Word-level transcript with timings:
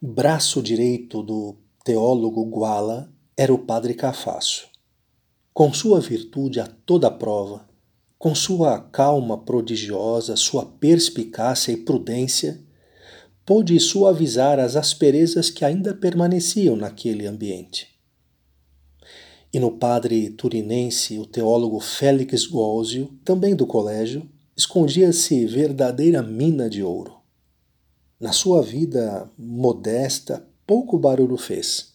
braço 0.00 0.62
direito 0.62 1.24
do 1.24 1.56
teólogo 1.84 2.44
Guala 2.44 3.12
era 3.36 3.52
o 3.52 3.58
padre 3.58 3.94
Cafasso. 3.94 4.68
Com 5.52 5.72
sua 5.74 6.00
virtude 6.00 6.60
a 6.60 6.68
toda 6.68 7.10
prova, 7.10 7.68
com 8.16 8.32
sua 8.32 8.80
calma 8.80 9.36
prodigiosa, 9.36 10.36
sua 10.36 10.64
perspicácia 10.64 11.72
e 11.72 11.78
prudência, 11.78 12.60
pôde 13.44 13.78
suavizar 13.80 14.60
as 14.60 14.76
asperezas 14.76 15.50
que 15.50 15.64
ainda 15.64 15.92
permaneciam 15.92 16.76
naquele 16.76 17.26
ambiente. 17.26 17.88
E 19.52 19.58
no 19.58 19.72
padre 19.72 20.30
turinense, 20.30 21.18
o 21.18 21.26
teólogo 21.26 21.80
Félix 21.80 22.46
Gósio, 22.46 23.18
também 23.24 23.56
do 23.56 23.66
colégio, 23.66 24.28
escondia-se 24.56 25.44
verdadeira 25.46 26.22
mina 26.22 26.70
de 26.70 26.84
ouro. 26.84 27.17
Na 28.20 28.32
sua 28.32 28.60
vida 28.62 29.30
modesta, 29.38 30.44
pouco 30.66 30.98
barulho 30.98 31.36
fez, 31.36 31.94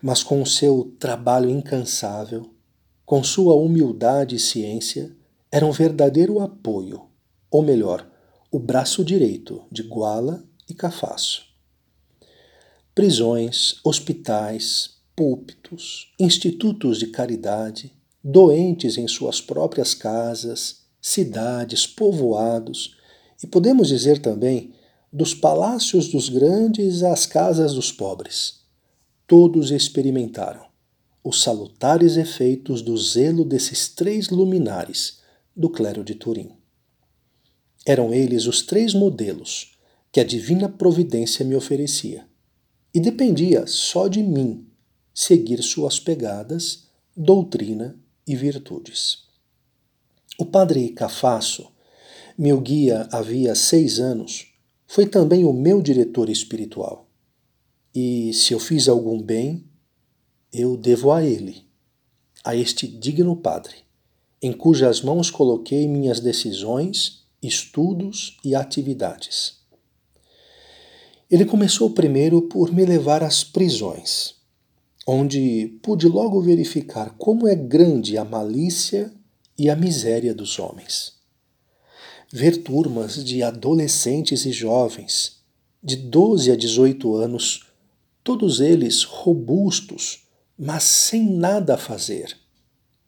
mas 0.00 0.22
com 0.22 0.40
o 0.40 0.46
seu 0.46 0.96
trabalho 0.98 1.50
incansável, 1.50 2.54
com 3.04 3.22
sua 3.22 3.54
humildade 3.54 4.36
e 4.36 4.38
ciência, 4.38 5.14
era 5.50 5.66
um 5.66 5.70
verdadeiro 5.70 6.40
apoio, 6.40 7.02
ou 7.50 7.62
melhor, 7.62 8.10
o 8.50 8.58
braço 8.58 9.04
direito 9.04 9.62
de 9.70 9.82
Guala 9.82 10.42
e 10.66 10.72
Cafasso. 10.72 11.44
Prisões, 12.94 13.78
hospitais, 13.84 14.96
púlpitos, 15.14 16.14
institutos 16.18 16.98
de 16.98 17.08
caridade, 17.08 17.92
doentes 18.24 18.96
em 18.96 19.06
suas 19.06 19.42
próprias 19.42 19.92
casas, 19.92 20.82
cidades, 20.98 21.86
povoados, 21.86 22.96
e 23.42 23.46
podemos 23.46 23.88
dizer 23.88 24.18
também 24.18 24.72
dos 25.12 25.34
palácios 25.34 26.08
dos 26.08 26.28
grandes 26.28 27.02
às 27.02 27.26
casas 27.26 27.74
dos 27.74 27.92
pobres. 27.92 28.60
Todos 29.26 29.70
experimentaram 29.70 30.66
os 31.22 31.42
salutares 31.42 32.16
efeitos 32.16 32.82
do 32.82 32.96
zelo 32.96 33.44
desses 33.44 33.88
três 33.88 34.28
luminares 34.30 35.20
do 35.54 35.68
clero 35.68 36.02
de 36.02 36.14
Turim. 36.14 36.50
Eram 37.86 38.12
eles 38.12 38.46
os 38.46 38.62
três 38.62 38.94
modelos 38.94 39.72
que 40.10 40.20
a 40.20 40.24
divina 40.24 40.68
providência 40.68 41.44
me 41.44 41.54
oferecia, 41.54 42.26
e 42.94 43.00
dependia 43.00 43.66
só 43.66 44.08
de 44.08 44.22
mim 44.22 44.66
seguir 45.14 45.62
suas 45.62 45.98
pegadas, 45.98 46.88
doutrina 47.16 47.96
e 48.26 48.36
virtudes. 48.36 49.24
O 50.38 50.44
padre 50.44 50.90
Cafasso, 50.90 51.70
meu 52.36 52.60
guia 52.60 53.08
havia 53.10 53.54
seis 53.54 53.98
anos, 53.98 54.51
foi 54.92 55.06
também 55.06 55.42
o 55.42 55.54
meu 55.54 55.80
diretor 55.80 56.28
espiritual. 56.28 57.08
E 57.94 58.30
se 58.34 58.52
eu 58.52 58.58
fiz 58.58 58.90
algum 58.90 59.18
bem, 59.22 59.64
eu 60.52 60.76
devo 60.76 61.10
a 61.10 61.24
ele, 61.24 61.64
a 62.44 62.54
este 62.54 62.86
digno 62.86 63.34
Padre, 63.34 63.76
em 64.42 64.52
cujas 64.52 65.00
mãos 65.00 65.30
coloquei 65.30 65.88
minhas 65.88 66.20
decisões, 66.20 67.24
estudos 67.42 68.36
e 68.44 68.54
atividades. 68.54 69.60
Ele 71.30 71.46
começou 71.46 71.88
primeiro 71.88 72.42
por 72.42 72.70
me 72.70 72.84
levar 72.84 73.22
às 73.22 73.42
prisões, 73.42 74.34
onde 75.06 75.78
pude 75.82 76.06
logo 76.06 76.38
verificar 76.42 77.14
como 77.16 77.48
é 77.48 77.54
grande 77.54 78.18
a 78.18 78.26
malícia 78.26 79.10
e 79.58 79.70
a 79.70 79.74
miséria 79.74 80.34
dos 80.34 80.58
homens 80.58 81.21
ver 82.32 82.62
turmas 82.62 83.22
de 83.22 83.42
adolescentes 83.42 84.46
e 84.46 84.52
jovens, 84.52 85.42
de 85.82 85.96
12 85.96 86.50
a 86.50 86.56
18 86.56 87.14
anos, 87.14 87.66
todos 88.24 88.58
eles 88.58 89.04
robustos, 89.04 90.26
mas 90.58 90.82
sem 90.82 91.28
nada 91.28 91.74
a 91.74 91.78
fazer, 91.78 92.34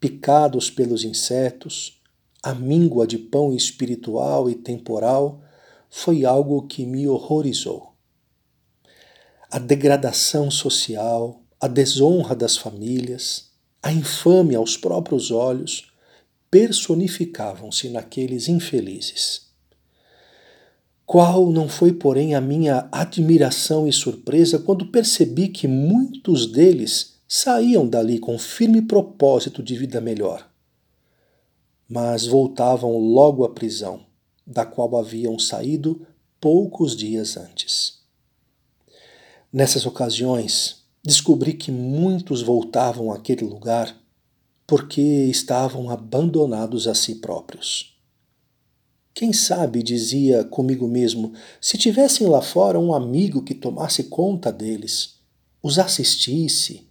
picados 0.00 0.70
pelos 0.70 1.04
insetos, 1.04 2.00
a 2.42 2.54
míngua 2.54 3.06
de 3.06 3.18
pão 3.18 3.54
espiritual 3.54 4.48
e 4.48 4.54
temporal 4.54 5.42
foi 5.90 6.24
algo 6.24 6.66
que 6.66 6.86
me 6.86 7.06
horrorizou. 7.06 7.92
A 9.50 9.58
degradação 9.58 10.50
social, 10.50 11.42
a 11.60 11.68
desonra 11.68 12.34
das 12.34 12.56
famílias, 12.56 13.50
a 13.82 13.92
infâmia 13.92 14.56
aos 14.56 14.78
próprios 14.78 15.30
olhos, 15.30 15.89
personificavam-se 16.50 17.88
naqueles 17.88 18.48
infelizes. 18.48 19.50
Qual 21.06 21.50
não 21.50 21.68
foi, 21.68 21.92
porém, 21.92 22.34
a 22.34 22.40
minha 22.40 22.88
admiração 22.92 23.86
e 23.86 23.92
surpresa 23.92 24.58
quando 24.58 24.86
percebi 24.86 25.48
que 25.48 25.66
muitos 25.66 26.46
deles 26.50 27.20
saíam 27.26 27.88
dali 27.88 28.18
com 28.18 28.38
firme 28.38 28.82
propósito 28.82 29.62
de 29.62 29.76
vida 29.76 30.00
melhor, 30.00 30.48
mas 31.88 32.26
voltavam 32.26 32.96
logo 32.96 33.44
à 33.44 33.48
prisão, 33.48 34.06
da 34.46 34.64
qual 34.64 34.96
haviam 34.96 35.38
saído 35.38 36.06
poucos 36.40 36.96
dias 36.96 37.36
antes. 37.36 38.00
Nessas 39.52 39.86
ocasiões, 39.86 40.84
descobri 41.04 41.54
que 41.54 41.72
muitos 41.72 42.42
voltavam 42.42 43.12
àquele 43.12 43.44
lugar 43.44 43.99
porque 44.70 45.00
estavam 45.00 45.90
abandonados 45.90 46.86
a 46.86 46.94
si 46.94 47.16
próprios. 47.16 47.98
Quem 49.12 49.32
sabe, 49.32 49.82
dizia 49.82 50.44
comigo 50.44 50.86
mesmo, 50.86 51.32
se 51.60 51.76
tivessem 51.76 52.28
lá 52.28 52.40
fora 52.40 52.78
um 52.78 52.94
amigo 52.94 53.42
que 53.42 53.52
tomasse 53.52 54.04
conta 54.04 54.52
deles, 54.52 55.16
os 55.60 55.76
assistisse 55.80 56.86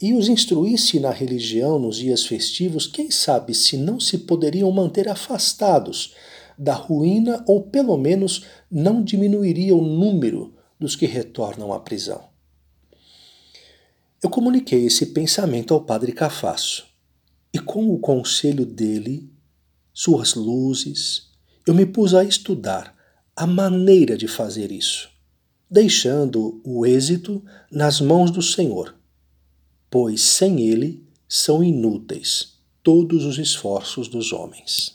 e 0.00 0.14
os 0.14 0.26
instruísse 0.26 0.98
na 0.98 1.12
religião 1.12 1.78
nos 1.78 1.98
dias 1.98 2.26
festivos, 2.26 2.88
quem 2.88 3.08
sabe 3.08 3.54
se 3.54 3.76
não 3.76 4.00
se 4.00 4.18
poderiam 4.18 4.72
manter 4.72 5.08
afastados 5.08 6.16
da 6.58 6.74
ruína 6.74 7.44
ou 7.46 7.62
pelo 7.62 7.96
menos 7.96 8.46
não 8.68 9.00
diminuiria 9.00 9.76
o 9.76 9.80
número 9.80 10.54
dos 10.76 10.96
que 10.96 11.06
retornam 11.06 11.72
à 11.72 11.78
prisão. 11.78 12.24
Eu 14.20 14.28
comuniquei 14.28 14.86
esse 14.86 15.06
pensamento 15.06 15.72
ao 15.72 15.82
padre 15.82 16.10
Cafasso 16.10 16.90
e 17.52 17.58
com 17.58 17.92
o 17.92 17.98
conselho 17.98 18.64
dele, 18.64 19.30
suas 19.92 20.34
luzes, 20.34 21.30
eu 21.66 21.74
me 21.74 21.84
pus 21.84 22.14
a 22.14 22.24
estudar 22.24 22.94
a 23.36 23.46
maneira 23.46 24.16
de 24.16 24.26
fazer 24.26 24.72
isso, 24.72 25.10
deixando 25.70 26.60
o 26.64 26.86
êxito 26.86 27.44
nas 27.70 28.00
mãos 28.00 28.30
do 28.30 28.42
Senhor, 28.42 28.94
pois 29.90 30.22
sem 30.22 30.60
ele 30.60 31.06
são 31.28 31.62
inúteis 31.62 32.58
todos 32.82 33.24
os 33.24 33.38
esforços 33.38 34.08
dos 34.08 34.32
homens. 34.32 34.94